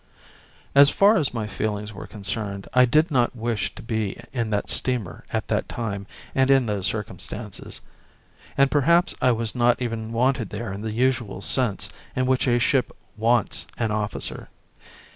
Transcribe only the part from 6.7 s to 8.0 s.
circumstances.